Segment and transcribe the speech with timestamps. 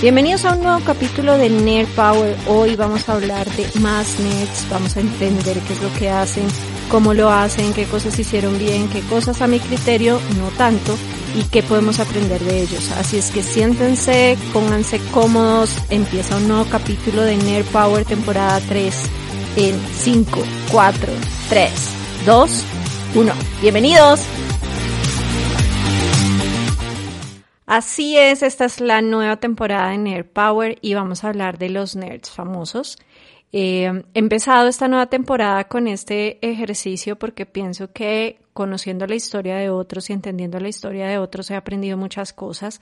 [0.00, 2.34] Bienvenidos a un nuevo capítulo de Nerd Power.
[2.46, 6.46] Hoy vamos a hablar de más nerds, vamos a entender qué es lo que hacen,
[6.90, 10.96] cómo lo hacen, qué cosas hicieron bien, qué cosas a mi criterio no tanto
[11.38, 12.90] y qué podemos aprender de ellos.
[12.92, 18.94] Así es que siéntense, pónganse cómodos, empieza un nuevo capítulo de Nerd Power temporada 3
[19.56, 20.42] en 5,
[20.72, 21.12] 4,
[21.50, 21.70] 3,
[22.24, 22.64] 2,
[23.16, 23.32] 1.
[23.60, 24.20] Bienvenidos.
[27.70, 31.68] Así es, esta es la nueva temporada de Nerd Power y vamos a hablar de
[31.68, 32.98] los nerds famosos.
[33.52, 39.54] Eh, he empezado esta nueva temporada con este ejercicio porque pienso que conociendo la historia
[39.54, 42.80] de otros y entendiendo la historia de otros he aprendido muchas cosas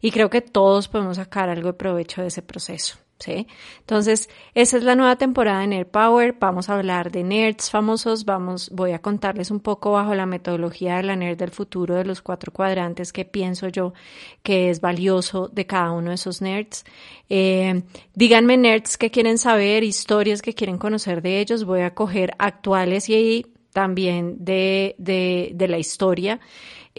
[0.00, 2.98] y creo que todos podemos sacar algo de provecho de ese proceso.
[3.28, 6.36] Entonces, esa es la nueva temporada de Nerd Power.
[6.38, 8.24] Vamos a hablar de nerds famosos.
[8.24, 12.04] Vamos, voy a contarles un poco bajo la metodología de la nerd del futuro de
[12.04, 13.92] los cuatro cuadrantes que pienso yo
[14.42, 16.84] que es valioso de cada uno de esos nerds.
[17.28, 17.82] Eh,
[18.14, 21.64] díganme nerds que quieren saber, historias que quieren conocer de ellos.
[21.64, 26.40] Voy a coger actuales y también de, de, de la historia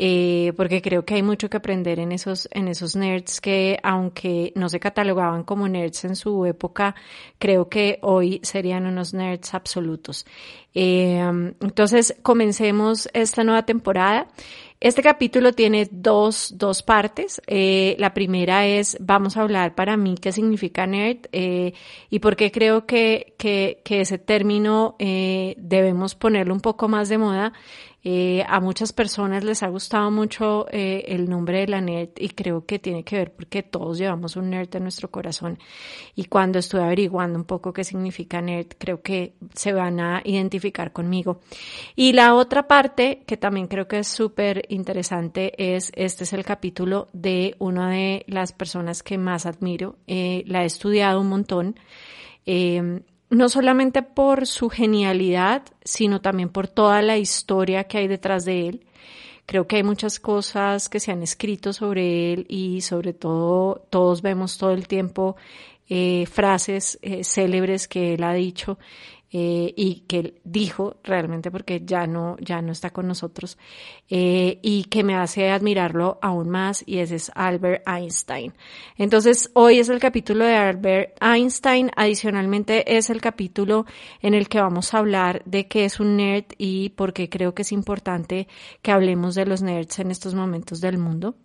[0.03, 4.51] eh, porque creo que hay mucho que aprender en esos, en esos nerds que, aunque
[4.55, 6.95] no se catalogaban como nerds en su época,
[7.37, 10.25] creo que hoy serían unos nerds absolutos.
[10.73, 11.19] Eh,
[11.59, 14.27] entonces, comencemos esta nueva temporada.
[14.79, 17.39] Este capítulo tiene dos, dos partes.
[17.45, 22.51] Eh, la primera es, vamos a hablar para mí qué significa nerd y por qué
[22.51, 27.53] creo que, que, que ese término debemos ponerlo un poco más de moda.
[28.03, 32.29] Eh, a muchas personas les ha gustado mucho eh, el nombre de la nerd y
[32.29, 35.59] creo que tiene que ver porque todos llevamos un nerd en nuestro corazón.
[36.15, 40.91] Y cuando estuve averiguando un poco qué significa nerd, creo que se van a identificar
[40.91, 41.41] conmigo.
[41.95, 46.43] Y la otra parte que también creo que es súper interesante es, este es el
[46.43, 49.97] capítulo de una de las personas que más admiro.
[50.07, 51.75] Eh, la he estudiado un montón.
[53.31, 58.67] No solamente por su genialidad, sino también por toda la historia que hay detrás de
[58.67, 58.85] él.
[59.45, 64.21] Creo que hay muchas cosas que se han escrito sobre él y sobre todo todos
[64.21, 65.37] vemos todo el tiempo
[65.89, 68.77] eh, frases eh, célebres que él ha dicho
[69.33, 73.57] eh, y que dijo realmente porque ya no, ya no está con nosotros
[74.09, 78.53] eh, y que me hace admirarlo aún más y ese es Albert Einstein.
[78.97, 83.85] Entonces hoy es el capítulo de Albert Einstein, adicionalmente es el capítulo
[84.21, 87.53] en el que vamos a hablar de qué es un nerd y por qué creo
[87.53, 88.49] que es importante
[88.81, 91.35] que hablemos de los nerds en estos momentos del mundo.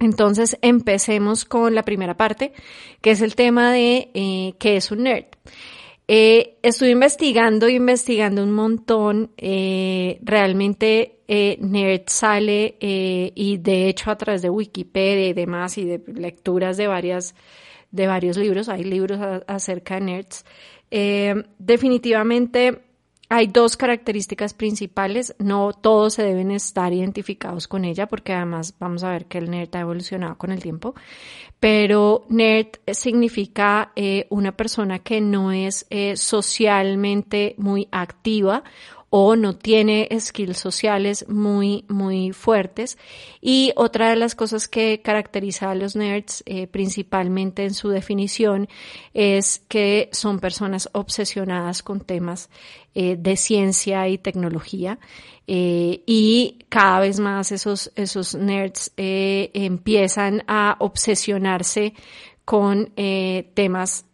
[0.00, 2.54] Entonces empecemos con la primera parte,
[3.02, 5.26] que es el tema de eh, qué es un nerd.
[6.12, 9.30] Eh, estuve investigando investigando un montón.
[9.36, 15.78] Eh, realmente eh, Nerd sale eh, y de hecho a través de Wikipedia y demás
[15.78, 17.36] y de lecturas de varias
[17.92, 20.44] de varios libros, hay libros acerca de nerds.
[20.90, 22.80] Eh, definitivamente
[23.32, 29.04] hay dos características principales, no todos se deben estar identificados con ella porque además vamos
[29.04, 30.96] a ver que el nerd ha evolucionado con el tiempo,
[31.60, 38.64] pero nerd significa eh, una persona que no es eh, socialmente muy activa
[39.10, 42.96] o no tiene skills sociales muy, muy fuertes.
[43.40, 48.68] Y otra de las cosas que caracteriza a los nerds, eh, principalmente en su definición,
[49.12, 52.50] es que son personas obsesionadas con temas
[52.94, 55.00] eh, de ciencia y tecnología.
[55.48, 61.94] Eh, y cada vez más esos, esos nerds empiezan a obsesionarse
[62.44, 62.92] con
[63.54, 64.06] temas,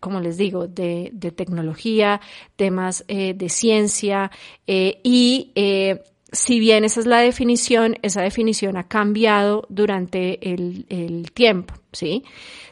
[0.00, 2.20] como les digo, de, de tecnología,
[2.56, 4.30] temas eh, de ciencia
[4.66, 5.52] y
[6.32, 12.24] si bien esa es la definición, esa definición ha cambiado durante el, el tiempo, ¿sí?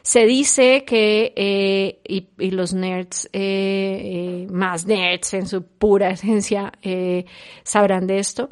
[0.02, 4.00] Se dice que, eh, y, y, los nerds, eh,
[4.42, 6.72] eh, más nerds en su pura esencia,
[7.62, 8.48] sabrán de esto,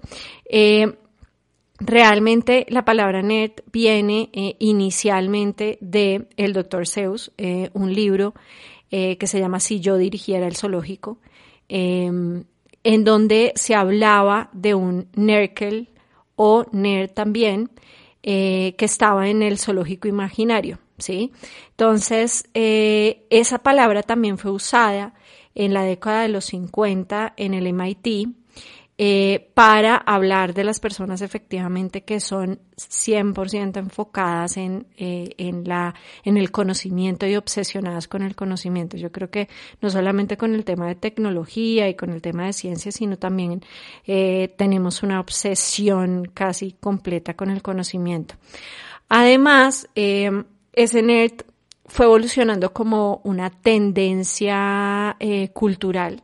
[1.78, 6.86] Realmente la palabra nerd viene eh, inicialmente de el Dr.
[6.86, 8.34] Zeus, eh, un libro
[8.90, 11.18] eh, que se llama Si yo dirigiera el zoológico,
[11.68, 12.44] em,
[12.82, 15.90] en donde se hablaba de un Nerkel
[16.36, 17.70] o nerd también,
[18.22, 21.30] que estaba en el zoológico imaginario, ¿sí?
[21.70, 25.14] Entonces, esa palabra también fue usada
[25.54, 28.34] en la década de los 50 en el MIT
[28.98, 35.94] eh, para hablar de las personas efectivamente que son 100% enfocadas en, eh, en, la,
[36.24, 38.96] en el conocimiento y obsesionadas con el conocimiento.
[38.96, 39.48] Yo creo que
[39.80, 43.62] no solamente con el tema de tecnología y con el tema de ciencia, sino también
[44.06, 48.36] eh, tenemos una obsesión casi completa con el conocimiento.
[49.08, 50.30] Además, eh,
[50.74, 51.44] nerd
[51.86, 56.22] fue evolucionando como una tendencia eh, cultural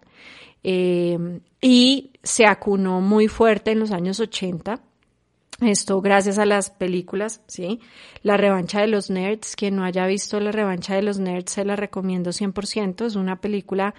[0.64, 4.80] eh, y se acunó muy fuerte en los años 80.
[5.60, 7.80] Esto gracias a las películas, ¿sí?
[8.22, 11.64] La revancha de los nerds, quien no haya visto la revancha de los nerds se
[11.64, 13.06] la recomiendo 100%.
[13.06, 13.94] Es una película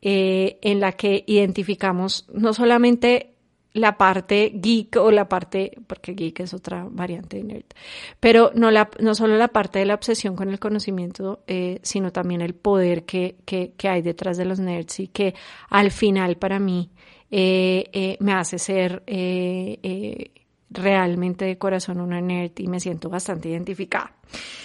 [0.00, 3.34] eh, en la que identificamos no solamente
[3.74, 7.64] la parte geek o la parte, porque geek es otra variante de nerd,
[8.20, 12.12] pero no, la, no solo la parte de la obsesión con el conocimiento, eh, sino
[12.12, 15.34] también el poder que, que, que, hay detrás de los nerds y que
[15.68, 16.90] al final para mí
[17.36, 20.30] eh, eh, me hace ser eh,
[20.70, 24.14] realmente de corazón una nerd y me siento bastante identificada.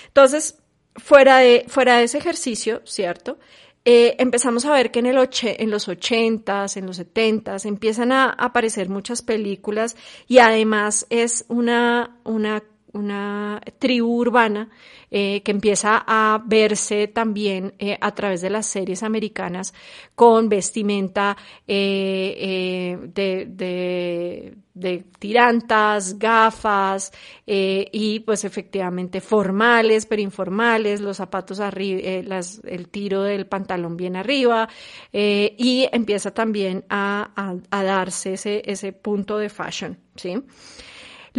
[0.05, 0.59] Entonces,
[0.95, 3.39] fuera de, fuera de ese ejercicio, ¿cierto?
[3.83, 8.87] Empezamos a ver que en, el en los 80s, en los 70s, empiezan a aparecer
[8.87, 12.61] muchas películas y además es una, una
[12.93, 14.69] una tribu urbana
[15.11, 19.73] eh, que empieza a verse también eh, a través de las series americanas
[20.15, 21.35] con vestimenta
[21.67, 27.11] eh, de, de, tirantas, gafas
[27.45, 34.69] y pues efectivamente formales pero informales, los zapatos arriba, el tiro del pantalón bien arriba
[35.11, 40.41] y empieza también a, a, a darse ese, ese punto de fashion, ¿sí?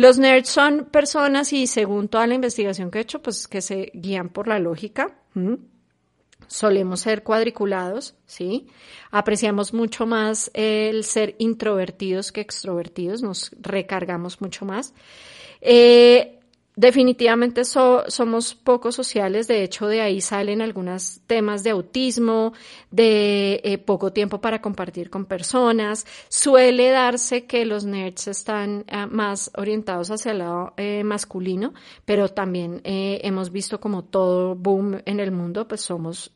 [0.00, 3.92] Los nerds son personas y según toda la investigación que he hecho, pues que se
[3.92, 5.18] guían por la lógica.
[6.46, 8.68] Solemos ser cuadriculados, ¿sí?
[9.10, 14.94] Apreciamos mucho más el ser introvertidos que extrovertidos, nos recargamos mucho más.
[15.60, 16.39] Eh,
[16.80, 22.54] Definitivamente somos poco sociales, de hecho de ahí salen algunos temas de autismo,
[22.90, 26.06] de eh, poco tiempo para compartir con personas.
[26.30, 31.74] Suele darse que los nerds están eh, más orientados hacia el lado eh, masculino,
[32.06, 36.32] pero también hemos visto como todo boom en el mundo, pues somos,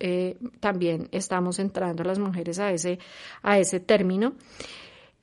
[0.60, 2.98] también estamos entrando las mujeres a ese,
[3.42, 4.34] a ese término.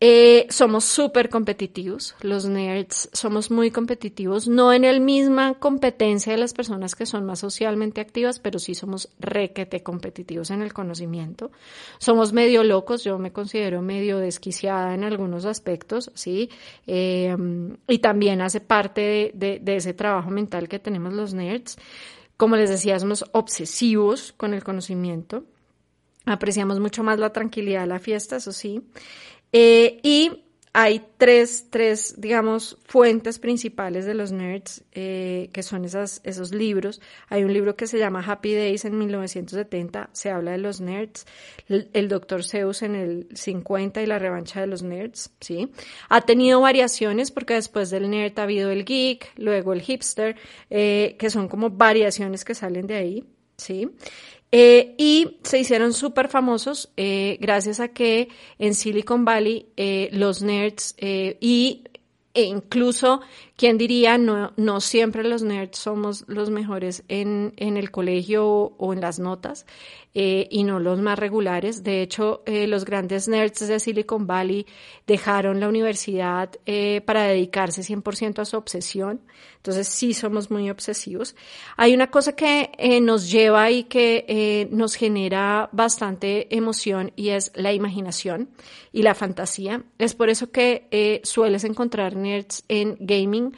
[0.03, 6.39] Eh, somos súper competitivos, los nerds somos muy competitivos, no en el misma competencia de
[6.39, 11.51] las personas que son más socialmente activas, pero sí somos requete competitivos en el conocimiento.
[11.99, 16.49] Somos medio locos, yo me considero medio desquiciada en algunos aspectos, ¿sí?
[16.87, 17.37] Eh,
[17.87, 21.77] y también hace parte de ese trabajo mental que tenemos los nerds.
[22.37, 25.43] Como les decía, somos obsesivos con el conocimiento.
[26.25, 28.81] Apreciamos mucho más la tranquilidad de la fiesta, eso sí.
[29.51, 30.41] Eh, y
[30.73, 37.01] hay tres, tres, digamos, fuentes principales de los nerds, eh, que son esas, esos libros.
[37.27, 41.25] Hay un libro que se llama Happy Days en 1970, se habla de los nerds.
[41.67, 42.45] El, el Dr.
[42.45, 45.69] Zeus en el 50 y la revancha de los nerds, ¿sí?
[46.07, 50.37] Ha tenido variaciones porque después del nerd ha habido el geek, luego el hipster,
[50.69, 53.25] eh, que son como variaciones que salen de ahí,
[53.61, 53.89] ¿sí?
[54.51, 58.27] Eh, y se hicieron súper famosos eh, gracias a que
[58.59, 61.83] en Silicon Valley eh, los nerds y
[62.33, 63.21] e incluso,
[63.61, 64.17] ¿quién diría?
[64.17, 69.19] No, no siempre los nerds somos los mejores en, en el colegio o, en las
[69.19, 69.67] notas
[70.15, 71.83] eh, y no los más regulares.
[71.83, 74.65] De hecho, eh, los grandes nerds de Silicon Valley
[75.05, 79.21] dejaron la universidad eh, para dedicarse 100% a su obsesión.
[79.57, 81.35] Entonces, sí somos muy obsesivos.
[81.77, 87.71] Hay una cosa que nos lleva y que nos genera bastante emoción y es la
[87.71, 88.49] imaginación
[88.91, 89.83] y la fantasía.
[89.99, 93.50] Es por eso que sueles encontrar nerds en gaming.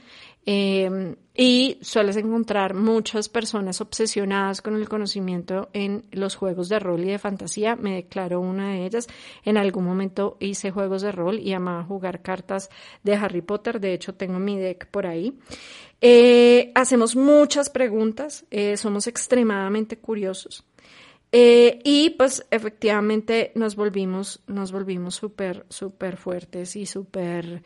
[0.46, 7.02] Eh, y sueles encontrar muchas personas obsesionadas con el conocimiento en los juegos de rol
[7.02, 7.76] y de fantasía.
[7.76, 9.08] Me declaro una de ellas.
[9.44, 12.70] En algún momento hice juegos de rol y amaba jugar cartas
[13.04, 13.80] de Harry Potter.
[13.80, 15.40] De hecho, tengo mi deck por ahí.
[16.02, 18.46] Eh, hacemos muchas preguntas.
[18.52, 20.64] Eh, somos extremadamente curiosos.
[21.36, 27.64] Eh, y pues efectivamente nos volvimos, nos volvimos súper, súper fuertes y súper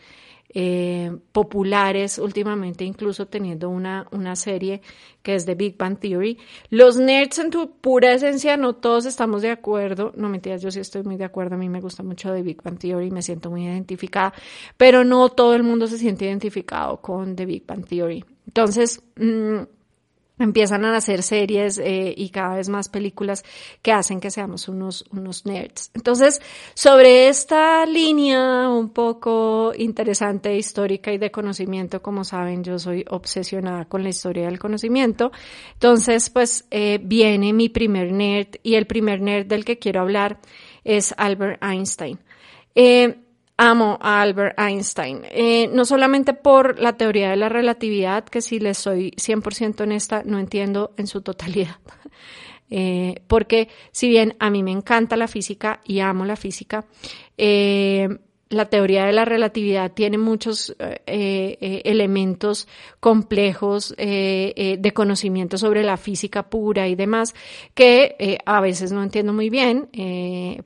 [0.49, 4.81] eh, populares últimamente, incluso teniendo una, una serie
[5.21, 6.37] que es de Big Bang Theory.
[6.69, 10.79] Los nerds en tu pura esencia, no todos estamos de acuerdo, no mentiras, yo sí
[10.79, 13.51] estoy muy de acuerdo, a mí me gusta mucho de Big Bang Theory, me siento
[13.51, 14.33] muy identificada,
[14.77, 18.23] pero no todo el mundo se siente identificado con The Big Bang Theory.
[18.47, 19.63] Entonces, mmm,
[20.39, 23.43] empiezan a hacer series eh, y cada vez más películas
[23.81, 25.91] que hacen que seamos unos, unos nerds.
[25.93, 26.41] Entonces,
[26.73, 33.85] sobre esta línea un poco interesante, histórica y de conocimiento, como saben, yo soy obsesionada
[33.85, 35.31] con la historia del conocimiento.
[35.73, 40.39] Entonces, pues eh, viene mi primer nerd y el primer nerd del que quiero hablar
[40.83, 42.19] es Albert Einstein.
[42.75, 43.26] Eh,
[43.57, 48.59] amo a Albert Einstein, eh, no solamente por la teoría de la relatividad, que si
[48.59, 51.77] les soy 100% honesta, no entiendo en su totalidad.
[52.69, 56.83] Eh, porque si bien a mí me encanta la física y amo la física,
[57.37, 58.09] eh,
[58.49, 62.67] la teoría de la relatividad tiene muchos eh, eh, elementos
[62.99, 67.35] complejos eh, de conocimiento sobre la física pura y demás
[67.73, 69.89] que a veces no entiendo muy bien.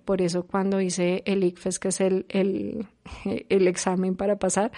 [0.05, 2.87] por eso cuando hice el ICFES, que es el, el,
[3.49, 4.71] el examen para pasar,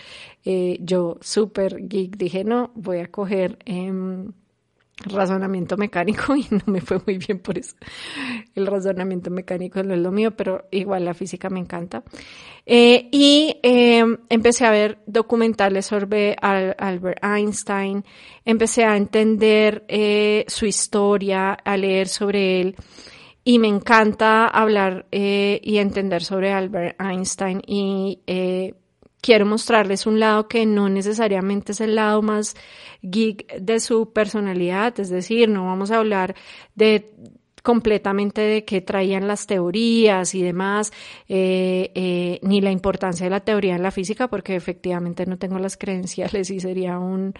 [0.79, 4.31] yo súper geek dije, no, voy a coger em,
[4.97, 7.75] razonamiento mecánico y no me fue muy bien por eso.
[8.55, 12.03] El razonamiento mecánico no es lo mío, pero igual la física me encanta.
[12.65, 18.05] Eh, y em, empecé a ver documentales sobre Albert Einstein,
[18.45, 22.75] empecé a entender eh, su historia, a leer sobre él.
[23.45, 28.21] Y me encanta hablar eh, y entender sobre Albert Einstein y
[29.23, 32.55] quiero mostrarles un lado que no necesariamente es el lado más
[33.01, 36.35] geek de su personalidad, es decir, no vamos a hablar
[36.75, 37.09] de
[37.63, 40.91] completamente de qué traían las teorías y demás,
[41.27, 45.57] eh, eh, ni la importancia de la teoría en la física, porque efectivamente no tengo
[45.57, 47.33] las credenciales y sería un,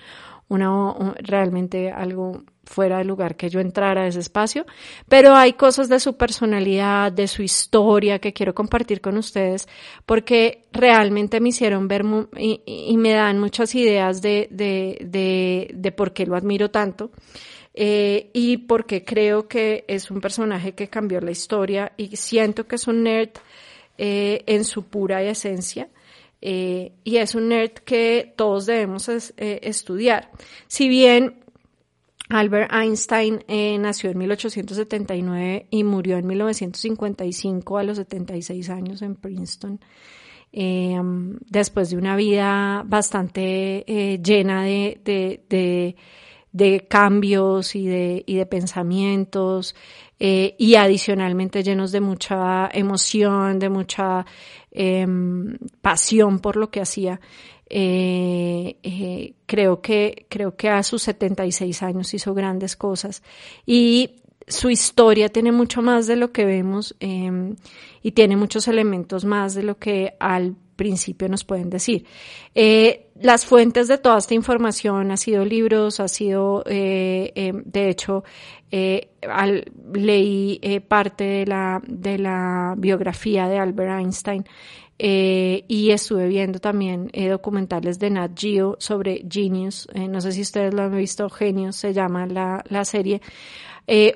[0.48, 4.66] una, realmente algo fuera de lugar que yo entrara a ese espacio,
[5.10, 9.68] pero hay cosas de su personalidad, de su historia que quiero compartir con ustedes
[10.06, 12.06] porque realmente me hicieron ver
[12.38, 17.12] y, me dan muchas ideas de, de, de, por qué lo admiro tanto.
[17.76, 22.76] Eh, y porque creo que es un personaje que cambió la historia y siento que
[22.76, 23.32] es un nerd
[23.98, 25.90] eh, en su pura esencia.
[26.42, 30.30] Eh, y es un nerd que todos debemos estudiar.
[30.68, 31.40] Si bien
[32.30, 33.44] Albert Einstein
[33.82, 39.80] nació en 1879 y murió en 1955 a los 76 años en Princeton,
[40.52, 45.96] después de una vida bastante llena de,
[46.88, 49.76] cambios y de, y de pensamientos
[50.20, 54.26] y adicionalmente llenos de mucha emoción, de mucha
[54.76, 57.22] Em, pasión por lo que hacía.
[57.70, 63.22] Eh, eh, creo que creo que a sus 76 años hizo grandes cosas
[63.68, 64.16] y
[64.48, 67.56] su historia tiene mucho más de lo que vemos em,
[68.02, 72.06] y tiene muchos elementos más de lo que al principio nos pueden decir.
[72.56, 78.24] Eh, las fuentes de toda esta información ha sido libros, ha sido, em, de hecho,
[79.30, 84.46] al, leí parte de la, de la biografía de Albert Einstein
[85.00, 89.88] eh, y estuve viendo también eh, documentales de Nat Geo sobre Genius.
[89.94, 93.22] Eh, no sé si ustedes lo han visto, Genius se llama la, la serie.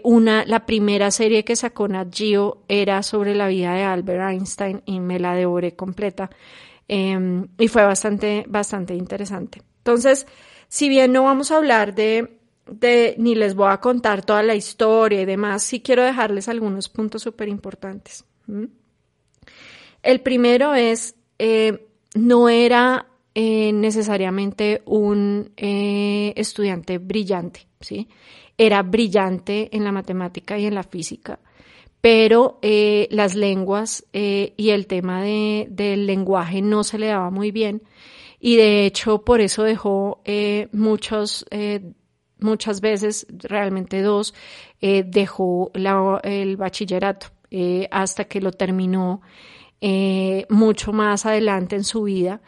[0.03, 4.81] Una, la primera serie que sacó Nat Geo era sobre la vida de Albert Einstein
[4.85, 6.29] y me la devoré completa.
[6.87, 9.61] Em, y fue bastante, bastante interesante.
[9.79, 10.25] Entonces,
[10.67, 14.55] si bien no vamos a hablar de, de, ni les voy a contar toda la
[14.55, 18.25] historia y demás, sí quiero dejarles algunos puntos súper importantes.
[20.03, 28.07] El primero es, eh, no era eh, necesariamente un eh, estudiante brillante, ¿sí?
[28.57, 31.39] Era brillante en la matemática y en la física,
[32.01, 37.83] pero las lenguas y el tema del lenguaje no se le daba muy bien
[38.39, 40.21] y de hecho por eso dejó
[40.71, 41.45] muchos
[42.39, 44.33] muchas veces, realmente dos,
[44.81, 45.71] dejó
[46.23, 47.27] el bachillerato
[47.91, 49.21] hasta que lo terminó
[49.79, 52.41] eh, mucho más adelante en su vida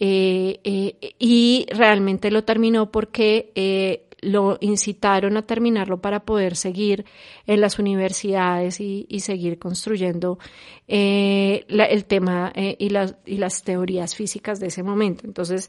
[0.00, 7.04] eh, eh, y realmente lo terminó porque lo incitaron a terminarlo para poder seguir
[7.46, 10.38] en las universidades y, seguir construyendo
[10.86, 15.26] el tema y, las, y las teorías físicas de ese momento.
[15.26, 15.68] Entonces,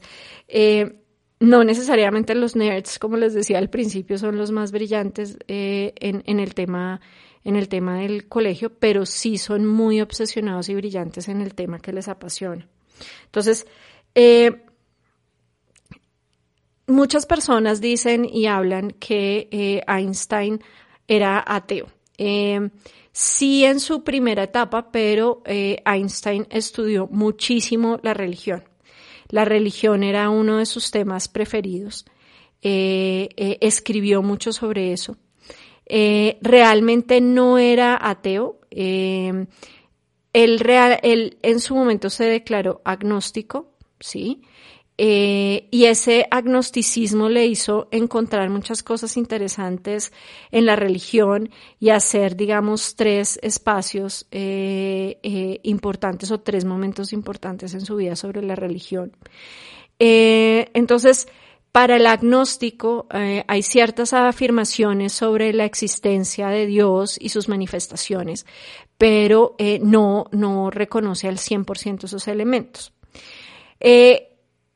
[1.40, 6.40] no necesariamente los nerds, como les decía al principio, son los más brillantes en, en,
[6.40, 7.00] el tema
[7.44, 11.78] en el tema del colegio, pero sí son muy obsesionados y brillantes en el tema
[11.78, 12.66] que les apasiona.
[13.26, 13.66] Entonces,
[14.14, 14.64] eh,
[16.86, 20.60] muchas personas dicen y hablan que eh, Einstein
[21.08, 21.88] era ateo.
[22.18, 22.70] Eh,
[23.12, 28.64] sí en su primera etapa, pero Einstein estudió muchísimo la religión.
[29.28, 32.04] La religión era uno de sus temas preferidos.
[32.62, 35.16] escribió mucho sobre eso.
[35.86, 38.60] Eh, realmente no era ateo.
[38.70, 39.46] Eh,
[40.32, 44.42] él, real, él en su momento se declaró agnóstico, ¿sí?
[44.96, 50.12] Eh, y ese agnosticismo le hizo encontrar muchas cosas interesantes
[50.52, 57.74] en la religión y hacer, digamos, tres espacios eh, eh, importantes o tres momentos importantes
[57.74, 59.12] en su vida sobre la religión.
[59.98, 61.26] entonces,
[61.72, 68.46] para el agnóstico hay ciertas afirmaciones sobre la existencia de Dios y sus manifestaciones,
[68.96, 72.92] pero no, no reconoce al 100% esos elementos.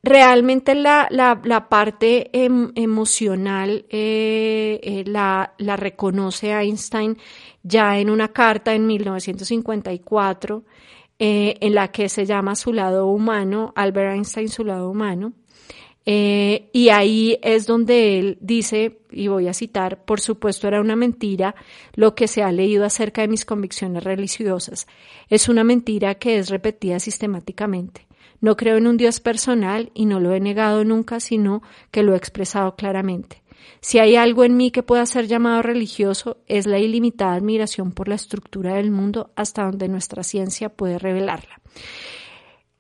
[0.03, 7.17] Realmente la, la, parte em, emocional eh, eh, la, la, reconoce Einstein
[7.63, 10.65] ya en una carta en 1954
[11.19, 15.33] eh, en la que se llama su lado humano, Albert Einstein su lado humano.
[16.07, 21.55] y ahí es donde él dice, y voy a citar, por supuesto era una mentira
[21.95, 24.87] lo que se ha leído acerca de mis convicciones religiosas.
[25.29, 28.08] Es una mentira que es repetida sistemáticamente.
[28.41, 32.15] No creo en un Dios personal y no lo he negado nunca, sino que lo
[32.15, 33.43] he expresado claramente.
[33.81, 38.09] Si hay algo en mí que pueda ser llamado religioso, es la ilimitada admiración por
[38.09, 41.61] la estructura del mundo hasta donde nuestra ciencia puede revelarla.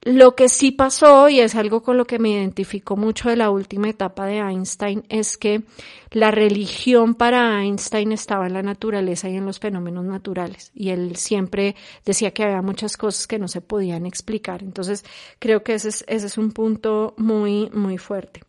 [0.08, 3.50] Lo que sí pasó, y es algo con lo que me identifico mucho de la
[3.50, 5.64] última etapa de Einstein, es que
[6.12, 10.70] la religión para Einstein estaba en la naturaleza y en los fenómenos naturales.
[10.74, 14.62] Y él siempre decía que había muchas cosas que no se podían explicar.
[14.62, 15.04] Entonces,
[15.38, 18.40] creo que ese es, ese es un punto muy, muy fuerte.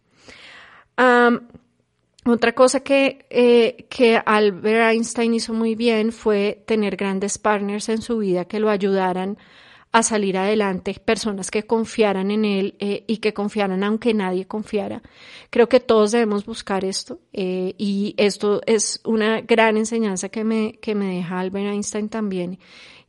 [2.26, 8.02] otra cosa que, eh, que Albert Einstein hizo muy bien fue tener grandes partners en
[8.02, 9.69] su vida que lo ayudaran a
[10.04, 15.02] salir adelante, personas que confiaran en él eh, y que confiaran aunque nadie confiara.
[15.50, 20.74] Creo que todos debemos buscar esto eh, y esto es una gran enseñanza que me,
[20.74, 22.60] que me deja Albert Einstein también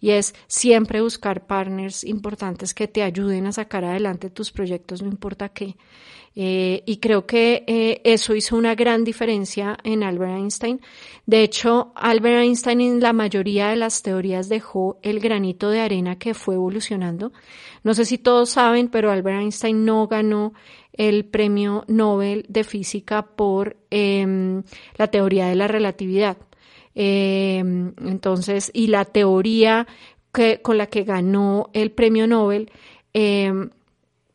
[0.01, 5.09] y es siempre buscar partners importantes que te ayuden a sacar adelante tus proyectos, no
[5.09, 5.77] importa qué.
[6.37, 10.81] Eh, y creo que eh, eso hizo una gran diferencia en Albert Einstein.
[11.27, 16.19] De hecho, Albert Einstein en la mayoría de las teorías dejó el granito de arena
[16.19, 17.33] que fue evolucionando.
[17.83, 20.53] No sé si todos saben, pero Albert Einstein no ganó
[20.93, 24.63] el premio Nobel de Física por em,
[24.97, 26.37] la teoría de la relatividad.
[26.95, 29.87] Em, entonces, y la teoría
[30.33, 32.71] que, con la que ganó el premio Nobel
[33.15, 33.71] em,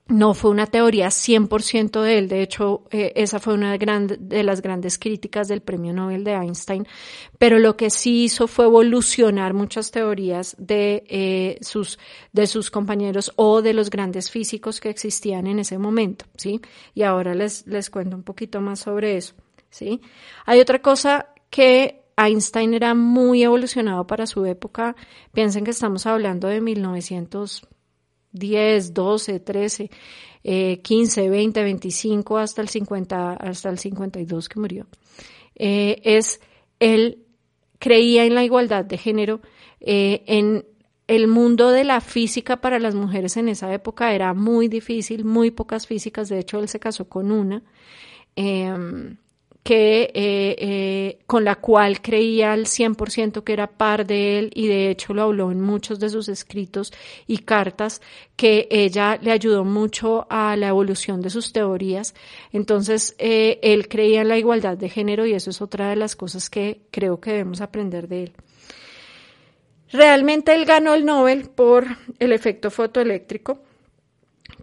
[0.07, 4.61] no fue una teoría 100% de él, de hecho eh, esa fue una de, las
[4.61, 6.87] grandes críticas del premio Nobel de Einstein,
[7.39, 11.97] pero lo que sí hizo fue evolucionar muchas teorías de, eh, sus,
[12.33, 16.61] de sus compañeros o de los grandes físicos que existían en ese momento, ¿sí?
[16.93, 19.33] Y ahora les, les cuento un poquito más sobre eso,
[19.71, 20.01] ¿sí?
[20.45, 24.95] Hay otra cosa que Einstein era muy evolucionado para su época,
[25.33, 27.67] piensen que estamos hablando de 1900
[28.35, 29.89] 10, 12, 13,
[30.81, 34.87] 15, 20, 25 hasta el 50, hasta el 52 que murió.
[35.55, 36.39] Eh, es,
[36.79, 37.25] él
[37.79, 39.41] creía en la igualdad de género,
[39.79, 40.65] eh, en
[41.07, 45.51] el mundo de la física para las mujeres en esa época era muy difícil, muy
[45.51, 47.63] pocas físicas, de hecho él se casó con una.
[48.35, 49.17] Em,
[49.65, 54.67] que, eh, eh, con la cual creía al 100% que era par de él y
[54.67, 56.93] de hecho lo habló en muchos de sus escritos
[57.25, 57.99] y cartas
[58.35, 62.13] que ella le ayudó mucho a la evolución de sus teorías.
[62.51, 66.15] Entonces, eh, él creía en la igualdad de género y eso es otra de las
[66.15, 68.33] cosas que creo que debemos aprender de él.
[69.91, 71.87] Realmente él ganó el Nobel por
[72.19, 73.63] el efecto fotoeléctrico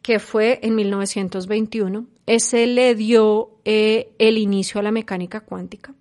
[0.00, 2.06] que fue en 1921.
[2.26, 5.94] Ese le dio eh, el inicio a la mecánica cuántica.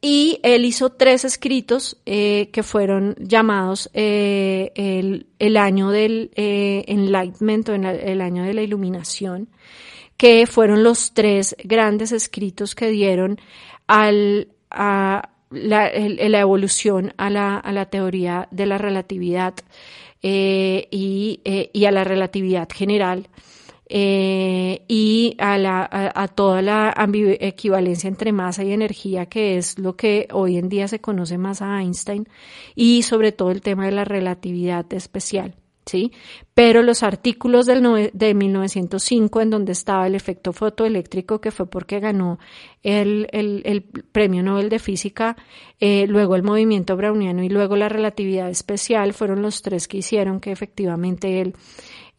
[0.00, 4.72] Y él hizo tres escritos eh, que fueron llamados eh,
[5.38, 9.48] el, año del enlightenment o el año de la iluminación,
[10.16, 13.38] que fueron los tres grandes escritos que dieron
[13.86, 19.54] a la, evolución a la, teoría de la relatividad
[20.20, 21.40] y,
[21.86, 23.28] a la relatividad general
[23.88, 26.94] eh, y a, la, a, toda la
[27.40, 31.62] equivalencia entre masa y energía, que es lo que hoy en día se conoce más
[31.62, 32.28] a Einstein,
[32.74, 35.54] y sobre todo el tema de la relatividad especial.
[35.86, 36.12] ¿Sí?
[36.54, 42.00] Pero los artículos del de 1905, en donde estaba el efecto fotoeléctrico, que fue porque
[42.00, 42.38] ganó
[42.82, 45.36] el, el, premio Nobel de Física,
[45.80, 50.40] eh, luego el movimiento browniano y luego la relatividad especial, fueron los tres que hicieron
[50.40, 51.54] que efectivamente él,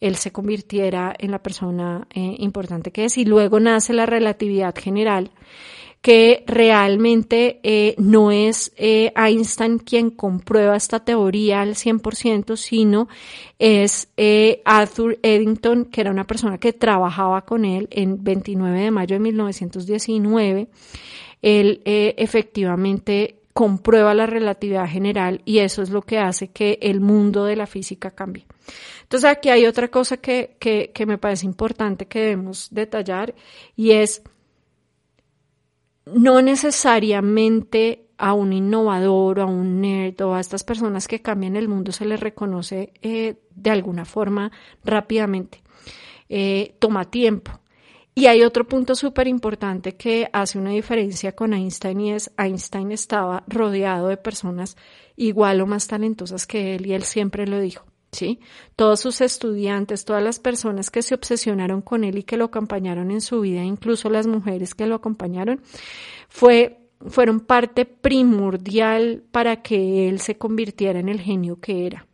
[0.00, 3.16] él se convirtiera en la persona eh, importante que es.
[3.18, 5.30] Y luego nace la relatividad general
[6.04, 13.08] que realmente eh, no es eh, Einstein quien comprueba esta teoría al 100%, sino
[13.58, 18.90] es eh, Arthur Eddington, que era una persona que trabajaba con él en 29 de
[18.90, 20.68] mayo de 1919.
[21.40, 27.46] Él efectivamente comprueba la relatividad general y eso es lo que hace que el mundo
[27.46, 28.44] de la física cambie.
[29.04, 33.34] Entonces aquí hay otra cosa que, que, que me parece importante que debemos detallar
[33.74, 34.22] y es
[36.06, 41.56] no necesariamente a un innovador o a un nerd o a estas personas que cambian
[41.56, 44.52] el mundo se les reconoce eh, de alguna forma
[44.84, 45.62] rápidamente.
[46.28, 47.60] Eh, toma tiempo.
[48.14, 52.92] Y hay otro punto súper importante que hace una diferencia con Einstein y es Einstein
[52.92, 54.76] estaba rodeado de personas
[55.16, 57.84] igual o más talentosas que él y él siempre lo dijo.
[58.76, 63.10] Todos sus estudiantes, todas las personas que se obsesionaron con él y que lo acompañaron
[63.10, 65.60] en su vida, incluso las mujeres que lo acompañaron,
[66.28, 72.06] fue, fueron parte primordial para que él se convirtiera en el genio que era.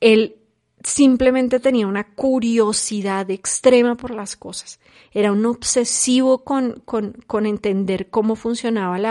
[0.00, 0.36] Él
[0.84, 4.78] simplemente tenía una curiosidad extrema por las cosas.
[5.12, 9.02] Era un obsesivo con, con, entender cómo funcionaban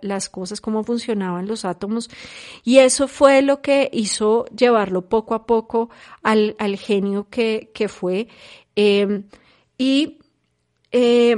[0.00, 2.08] las cosas, cómo funcionaban los átomos.
[2.64, 5.90] Y eso fue lo que hizo llevarlo poco a poco
[6.22, 8.28] al, genio que, fue.
[8.74, 9.24] Em,
[9.76, 10.18] y
[10.92, 11.36] eh,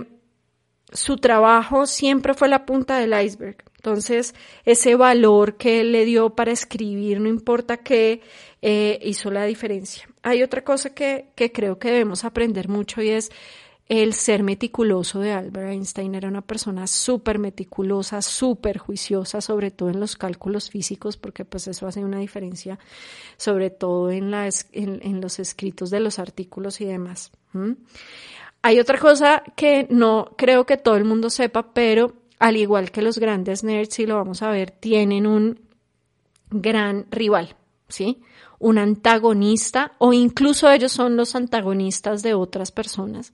[0.92, 3.69] su trabajo siempre fue la punta del iceberg.
[3.80, 4.34] Entonces,
[4.66, 8.20] ese valor que le dio para escribir, no importa qué,
[8.60, 10.06] eh, hizo la diferencia.
[10.22, 13.30] Hay otra cosa que, que creo que debemos aprender mucho y es
[13.88, 16.14] el ser meticuloso de Albert Einstein.
[16.14, 21.66] Era una persona súper meticulosa, súper juiciosa, sobre todo en los cálculos físicos, porque pues
[21.66, 22.78] eso hace una diferencia,
[23.38, 27.32] sobre todo en, las, en, los escritos de los artículos y demás.
[28.60, 33.02] Hay otra cosa que no creo que todo el mundo sepa, pero al igual que
[33.02, 35.60] los grandes nerds, y lo vamos a ver, tienen un
[36.50, 37.54] gran rival,
[37.88, 38.22] ¿sí?
[38.58, 43.32] Un antagonista o incluso ellos son los antagonistas de otras personas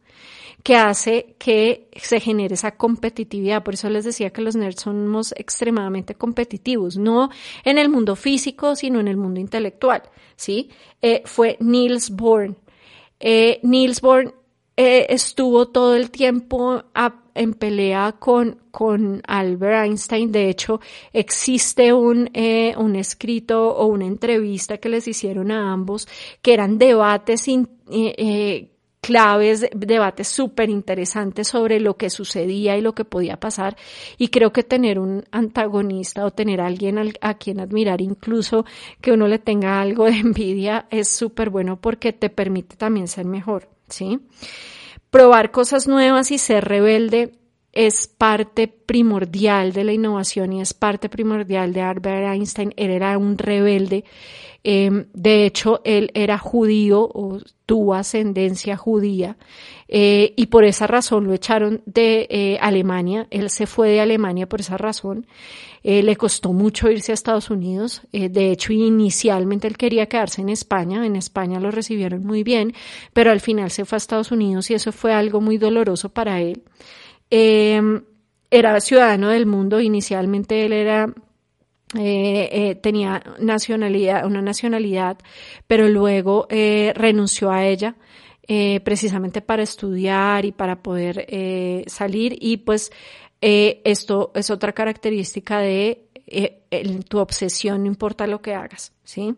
[0.63, 3.63] que hace que se genere esa competitividad.
[3.63, 7.31] Por eso les decía que los nerds somos extremadamente competitivos, no
[7.65, 10.03] en el mundo físico, sino en el mundo intelectual,
[10.35, 10.71] ¿sí?
[11.01, 12.57] Eh, fue Niels Bohr.
[13.21, 14.35] Eh, Niels Bohr
[14.77, 16.83] eh, estuvo todo el tiempo
[17.35, 20.31] en pelea con, con Albert Einstein.
[20.31, 20.81] De hecho,
[21.13, 26.07] existe un, eh, un escrito o una entrevista que les hicieron a ambos,
[26.43, 27.47] que eran debates
[27.91, 33.77] eh, claves, debates súper interesantes sobre lo que sucedía y lo que podía pasar.
[34.19, 38.67] Y creo que tener un antagonista o tener a alguien a quien admirar, incluso
[39.01, 43.25] que uno le tenga algo de envidia, es súper bueno porque te permite también ser
[43.25, 43.76] mejor.
[43.89, 44.21] ¿Sí?
[45.11, 47.33] Probar cosas nuevas y ser rebelde
[47.77, 52.73] es parte primordial de la innovación y es parte primordial de Albert Einstein.
[52.79, 54.05] Él era un rebelde.
[54.65, 59.37] Em, de hecho, él era judío o tuvo ascendencia judía
[59.89, 63.27] eh, y por esa razón lo echaron de eh, Alemania.
[63.31, 65.27] Él se fue de Alemania por esa razón.
[65.83, 68.03] Eh, le costó mucho irse a Estados Unidos.
[68.11, 71.05] de hecho, inicialmente él quería quedarse en España.
[71.05, 72.73] En España lo recibieron muy bien,
[73.13, 76.41] pero al final se fue a Estados Unidos y eso fue algo muy doloroso para
[76.41, 76.63] él.
[77.31, 78.03] Em,
[78.51, 81.13] era ciudadano del mundo, inicialmente él era
[81.95, 85.19] eh, eh, tenía nacionalidad, una nacionalidad,
[85.69, 87.97] pero luego eh, renunció a ella
[88.85, 91.27] precisamente para estudiar y para poder
[91.89, 92.93] salir y pues
[93.41, 96.05] esto es otra característica de
[97.09, 99.35] tu obsesión, no importa lo que hagas, ¿sí?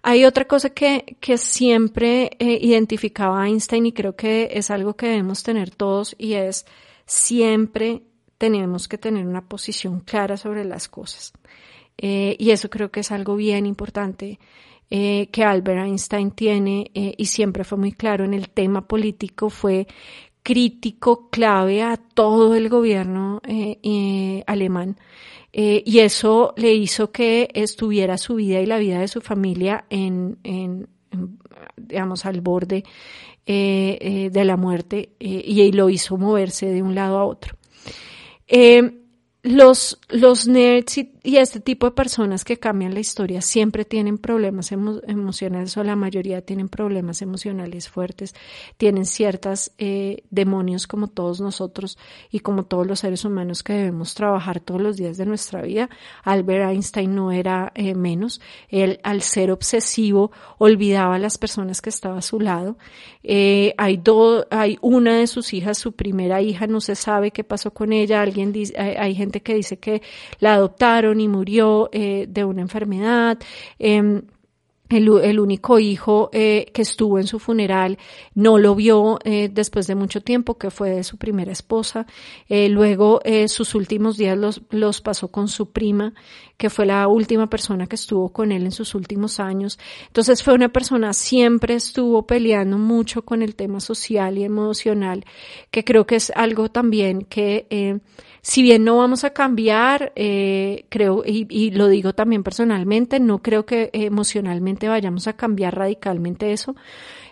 [0.00, 5.42] Hay otra cosa que, que siempre identificaba Einstein y creo que es algo que debemos
[5.42, 6.64] tener todos y es
[7.12, 8.02] siempre
[8.38, 11.34] tenemos que tener una posición clara sobre las cosas.
[11.98, 14.38] Eh, y eso creo que es algo bien importante
[14.88, 19.50] eh, que Albert Einstein tiene eh, y siempre fue muy claro en el tema político,
[19.50, 19.86] fue
[20.42, 23.42] crítico clave a todo el gobierno
[24.46, 24.96] alemán.
[25.52, 30.38] y eso le hizo que estuviera su vida y la vida de su familia en,
[30.44, 30.88] en
[31.76, 32.84] digamos, al borde
[33.44, 37.56] eh, eh, de la muerte eh, y lo hizo moverse de un lado a otro.
[39.42, 44.72] Los, los nerds, y este tipo de personas que cambian la historia siempre tienen problemas
[44.72, 48.34] emocionales o la mayoría tienen problemas emocionales fuertes,
[48.76, 51.98] tienen ciertas eh, demonios como todos nosotros
[52.30, 55.90] y como todos los seres humanos que debemos trabajar todos los días de nuestra vida.
[56.24, 58.40] Albert Einstein no era eh, menos.
[58.68, 62.76] Él, al ser obsesivo, olvidaba a las personas que estaba a su lado.
[63.22, 67.44] Eh, hay, dos, hay una de sus hijas, su primera hija, no se sabe qué
[67.44, 68.22] pasó con ella.
[68.22, 70.02] Alguien dice, hay, gente que dice que
[70.38, 73.38] la adoptaron y murió eh, de una enfermedad.
[73.78, 74.22] Em,
[74.96, 77.98] el, único hijo eh, que estuvo en su funeral
[78.34, 82.06] no lo vio eh, después de mucho tiempo, que fue de su primera esposa.
[82.48, 86.12] Eh, luego sus últimos días los, los pasó con su prima,
[86.56, 89.78] que fue la última persona que estuvo con él en sus últimos años.
[90.08, 95.24] Entonces fue una persona, siempre estuvo peleando mucho con el tema social y emocional,
[95.70, 98.00] que creo que es algo también que
[98.44, 103.64] si bien no vamos a cambiar, eh, creo, y, lo digo también personalmente, no creo
[103.64, 106.74] que emocionalmente vayamos a cambiar radicalmente eso.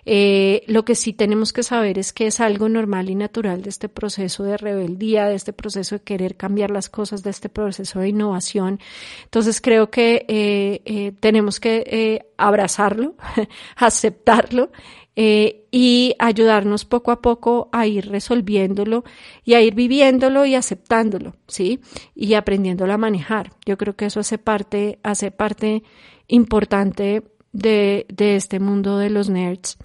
[0.07, 3.70] Eh, lo que sí tenemos que saber es que es algo normal y natural de
[3.70, 7.99] este proceso de rebeldía, de este proceso de querer cambiar las cosas, de este proceso
[7.99, 8.79] de innovación.
[9.25, 13.16] Entonces creo que eh, tenemos que abrazarlo,
[13.77, 14.70] aceptarlo
[15.16, 19.05] eh, y ayudarnos poco a poco a ir resolviéndolo
[19.44, 21.81] y a ir viviéndolo y aceptándolo, ¿sí?
[22.14, 23.53] Y aprendiéndolo a manejar.
[23.66, 25.83] Yo creo que eso hace parte, hace parte
[26.29, 29.77] importante de, de este mundo de los nerds.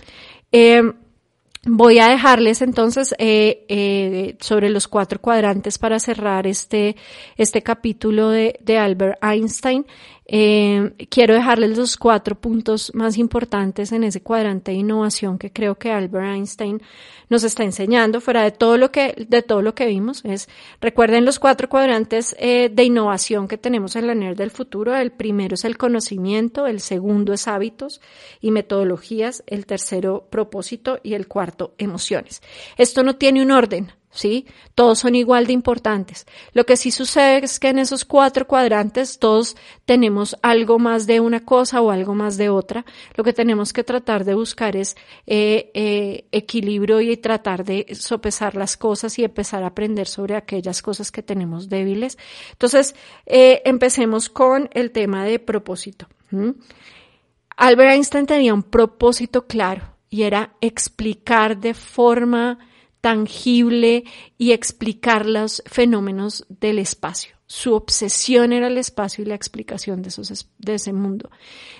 [0.52, 0.82] Eh,
[1.68, 6.96] Voy a dejarles entonces eh, sobre los cuatro cuadrantes para cerrar este,
[7.38, 9.88] este capítulo de, de Albert Einstein.
[10.28, 15.76] Eh, quiero dejarles los cuatro puntos más importantes en ese cuadrante de innovación que creo
[15.76, 16.82] que Albert Einstein
[17.30, 20.24] nos está enseñando, fuera de todo lo que, de todo lo que vimos.
[20.26, 20.50] Es,
[20.82, 24.96] recuerden los cuatro cuadrantes eh, de innovación que tenemos en la NER del futuro.
[24.96, 28.02] El primero es el conocimiento, el segundo es hábitos
[28.42, 32.42] y metodologías, el tercero propósito y el cuarto emociones.
[32.78, 33.92] Esto no tiene un orden.
[34.16, 34.48] ¿Sí?
[34.74, 36.26] Todos son igual de importantes.
[36.54, 41.20] Lo que sí sucede es que en esos cuatro cuadrantes todos tenemos algo más de
[41.20, 42.86] una cosa o algo más de otra.
[43.16, 44.96] Lo que tenemos que tratar de buscar es
[45.28, 50.82] eh, eh, equilibrio y tratar de sopesar las cosas y empezar a aprender sobre aquellas
[50.82, 52.18] cosas que tenemos débiles.
[52.52, 56.08] Entonces, eh, empecemos con el tema de propósito.
[57.58, 62.60] Albert Einstein tenía un propósito claro y era explicar de forma
[63.06, 64.04] tangible
[64.36, 67.36] y explicar los fenómenos del espacio.
[67.46, 71.30] Su obsesión era el espacio y la explicación de, esos, de ese mundo,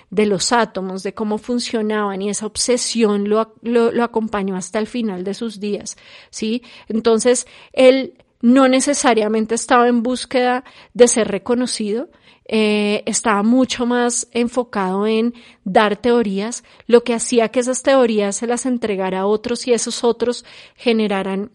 [0.08, 5.24] de los átomos, de cómo funcionaban y esa obsesión lo, lo acompañó hasta el final
[5.24, 5.96] de sus días,
[6.30, 6.62] ¿sí?
[6.86, 8.14] Entonces, él
[8.46, 10.62] no necesariamente estaba en búsqueda
[10.94, 12.10] de ser reconocido,
[12.44, 18.46] eh, estaba mucho más enfocado en dar teorías, lo que hacía que esas teorías se
[18.46, 20.44] las entregara a otros y esos otros
[20.76, 21.50] generaran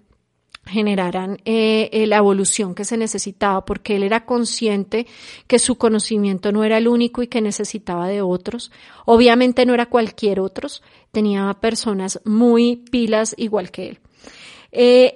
[0.66, 5.08] generaran eh, eh, la evolución que se necesitaba, porque él era consciente
[5.48, 8.70] que su conocimiento no era el único y que necesitaba de otros.
[9.06, 14.00] Obviamente no era cualquier otros, tenía personas muy pilas igual que él.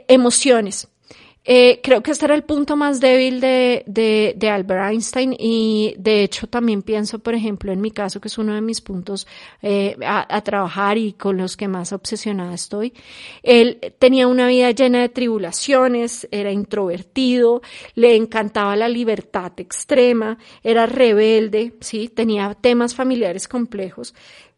[0.07, 0.87] emociones.
[1.47, 5.93] Eh, creo que este era el punto más débil de, de, de, Albert Einstein y
[5.99, 9.27] de hecho también pienso, por ejemplo, en mi caso, que es uno de mis puntos
[9.61, 12.93] eh, a, a, trabajar y con los que más obsesionada estoy.
[13.43, 17.61] Él tenía una vida llena de tribulaciones, era introvertido,
[17.93, 24.15] le encantaba la libertad extrema, era rebelde, sí, tenía temas familiares complejos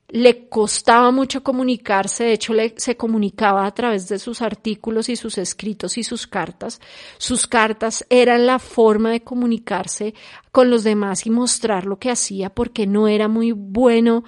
[0.10, 5.18] le costaba mucho comunicarse, de hecho le, se comunicaba a través de sus artículos y
[5.18, 6.80] sus escritos y sus cartas.
[7.18, 10.14] Sus cartas eran la forma de comunicarse
[10.52, 14.24] con los demás y mostrar lo que hacía porque no era muy bueno.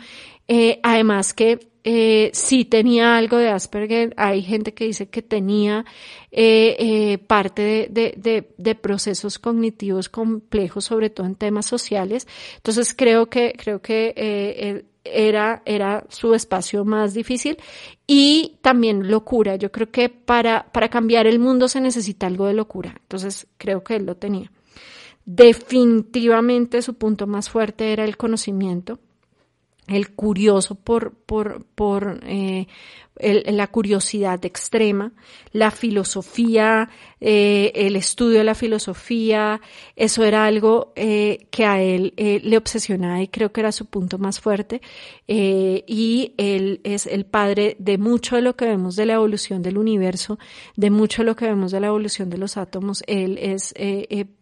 [0.48, 5.86] Eh, además que eh, sí tenía algo de Asperger, hay gente que dice que tenía
[6.30, 12.28] eh, eh parte de, de, de, procesos cognitivos complejos, sobre todo en temas sociales.
[12.58, 17.58] Entonces creo que, creo que eh, era, era su espacio más difícil
[18.08, 19.56] y también locura.
[19.56, 22.96] Yo creo que para, para cambiar el mundo se necesita algo de locura.
[23.02, 24.52] Entonces creo que él lo tenía.
[25.26, 29.00] Definitivamente su punto más fuerte era el conocimiento,
[29.88, 32.68] el curioso por, por, por, eh,
[33.20, 35.12] la curiosidad extrema,
[35.52, 39.60] la filosofía, eh, el estudio de la filosofía,
[39.96, 43.88] eso era algo eh, que a él eh, le obsesionaba y creo que era su
[43.88, 44.82] punto más fuerte.
[45.28, 49.78] y él es el padre de mucho de lo que vemos de la evolución del
[49.78, 50.40] universo,
[50.76, 53.04] de mucho de lo que vemos de la evolución de los átomos.
[53.06, 53.74] Él es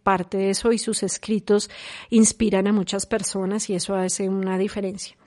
[0.04, 1.70] parte de eso y sus escritos
[2.10, 5.18] inspiran a muchas personas y eso hace una diferencia.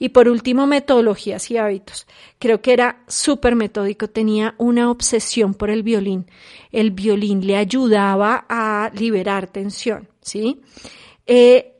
[0.00, 2.06] Y por último, metodologías y hábitos.
[2.38, 6.24] Creo que era súper metódico, tenía una obsesión por el violín.
[6.72, 10.62] El violín le ayudaba a liberar tensión, ¿sí?
[11.26, 11.74] Eh,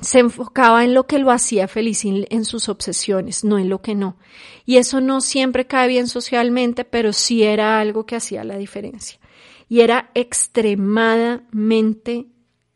[0.00, 3.94] se enfocaba en lo que lo hacía feliz en sus obsesiones, no en lo que
[3.94, 4.16] no.
[4.64, 9.20] Y eso no siempre cae bien socialmente, pero sí era algo que hacía la diferencia.
[9.68, 12.28] Y era extremadamente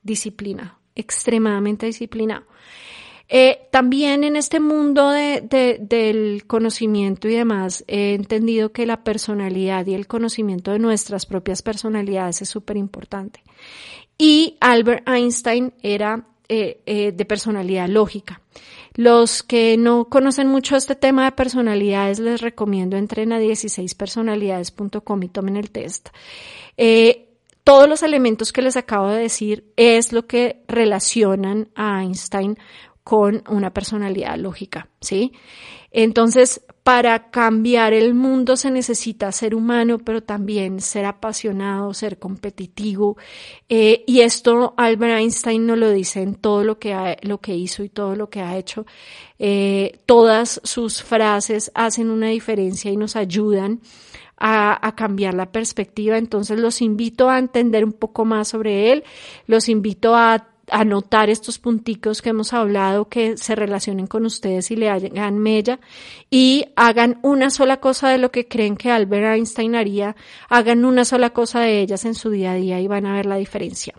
[0.02, 2.44] disciplinado, extremadamente disciplinado.
[3.32, 9.94] Eh, también en este mundo del conocimiento y demás, he entendido que la personalidad y
[9.94, 13.44] el conocimiento de nuestras propias personalidades es súper importante.
[14.18, 18.42] Y Albert Einstein era eh, eh, de personalidad lógica.
[18.94, 25.28] Los que no conocen mucho este tema de personalidades, les recomiendo entren a 16personalidades.com y
[25.28, 26.08] tomen el test.
[27.62, 32.58] Todos los elementos que les acabo de decir es lo que relacionan a Einstein
[33.10, 35.32] con una personalidad lógica, ¿sí?
[35.90, 43.16] Entonces, para cambiar el mundo se necesita ser humano, pero también ser apasionado, ser competitivo.
[43.68, 47.82] Eh, y esto Albert Einstein nos lo dice en todo lo que, lo que hizo
[47.82, 48.86] y todo lo que ha hecho.
[49.40, 53.80] Eh, todas sus frases hacen una diferencia y nos ayudan
[54.40, 56.16] a, cambiar la perspectiva.
[56.16, 59.04] Entonces los invito a entender un poco más sobre él,
[59.46, 64.76] los invito a anotar estos punticos que hemos hablado que se relacionen con ustedes y
[64.76, 65.80] le hagan mella
[66.30, 70.16] y hagan una sola cosa de lo que creen que Albert Einstein haría,
[70.48, 73.26] hagan una sola cosa de ellas en su día a día y van a ver
[73.26, 73.94] la diferencia.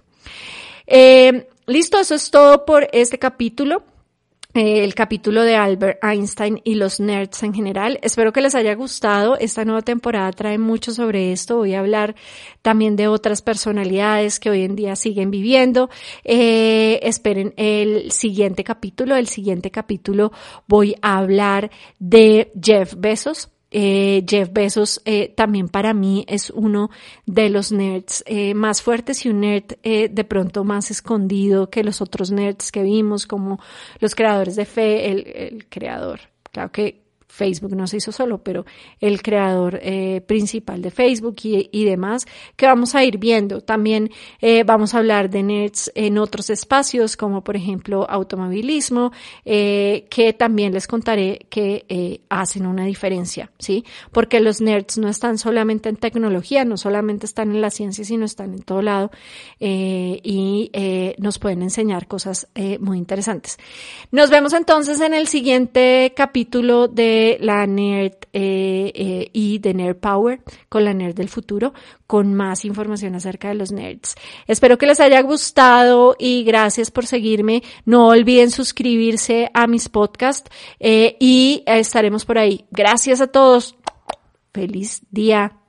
[0.87, 3.83] Eh, listo, eso es todo por este capítulo.
[4.53, 7.99] Eh, el capítulo de Albert Einstein y los nerds en general.
[8.01, 9.37] Espero que les haya gustado.
[9.37, 11.57] Esta nueva temporada trae mucho sobre esto.
[11.57, 12.15] Voy a hablar
[12.61, 15.89] también de otras personalidades que hoy en día siguen viviendo.
[16.25, 19.15] Eh, esperen el siguiente capítulo.
[19.15, 20.33] El siguiente capítulo
[20.67, 23.49] voy a hablar de Jeff Bezos.
[23.71, 26.89] Eh, Jeff Bezos eh, también para mí es uno
[27.25, 31.83] de los nerds eh, más fuertes y un nerd eh, de pronto más escondido que
[31.83, 33.59] los otros nerds que vimos, como
[33.99, 36.19] los creadores de fe, el, el creador.
[36.51, 37.00] Claro que
[37.31, 38.65] Facebook no se hizo solo, pero
[38.99, 43.61] el creador eh, principal de Facebook y, demás, que vamos a ir viendo.
[43.61, 49.11] También eh, vamos a hablar de nerds en otros espacios, como por ejemplo automovilismo,
[49.45, 53.85] eh, que también les contaré que hacen una diferencia, ¿sí?
[54.11, 58.25] Porque los nerds no están solamente en tecnología, no solamente están en la ciencia, sino
[58.25, 59.11] están en todo lado
[59.59, 60.71] y
[61.17, 62.47] nos pueden enseñar cosas
[62.79, 63.57] muy interesantes.
[64.11, 66.87] Nos vemos entonces en el siguiente capítulo
[67.39, 71.73] la Nerd eh, eh, y de Nerd Power con la Nerd del futuro
[72.07, 74.15] con más información acerca de los nerds.
[74.47, 77.63] Espero que les haya gustado y gracias por seguirme.
[77.85, 82.65] No olviden suscribirse a mis podcasts eh, y estaremos por ahí.
[82.71, 83.75] Gracias a todos.
[84.53, 85.60] Feliz día.